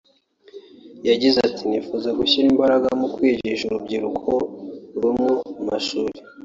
yagize 1.09 1.37
ati 1.47 1.63
ʺNifuza 1.67 2.09
gushyira 2.19 2.45
imbaraga 2.53 2.87
mu 2.99 3.07
kwigisha 3.15 3.63
urubyiruko 3.67 4.31
rwo 4.95 5.11
mu 5.19 5.31
mashuri 5.67 6.17